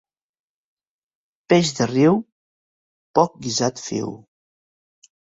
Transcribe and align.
Peix 1.53 1.69
de 1.79 1.87
riu, 1.91 2.15
poc 3.21 3.37
guisat 3.45 3.83
fiu. 3.91 4.11